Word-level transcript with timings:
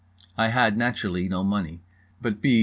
I 0.35 0.47
had, 0.47 0.79
naturally, 0.79 1.29
no 1.29 1.43
money; 1.43 1.83
but 2.23 2.41
B. 2.41 2.59